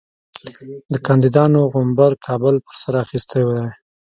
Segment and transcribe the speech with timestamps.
[0.91, 3.65] د کاندیدانو غومبر کابل پر سر اخیستی دی.